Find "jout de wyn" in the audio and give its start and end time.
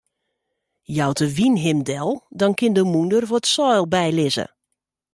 0.95-1.55